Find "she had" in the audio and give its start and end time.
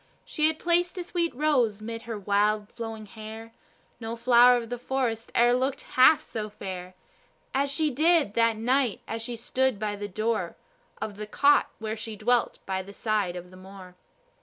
0.25-0.57